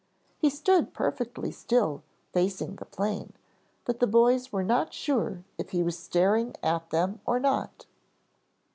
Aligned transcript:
He 0.35 0.49
stood 0.49 0.95
perfectly 0.95 1.51
still 1.51 2.01
facing 2.33 2.77
the 2.77 2.85
plane 2.85 3.33
but 3.85 3.99
the 3.99 4.07
boys 4.07 4.51
were 4.51 4.63
not 4.63 4.95
sure 4.95 5.43
if 5.59 5.69
he 5.69 5.83
was 5.83 5.95
staring 5.95 6.55
at 6.63 6.89
them 6.89 7.19
or 7.23 7.39
not. 7.39 7.85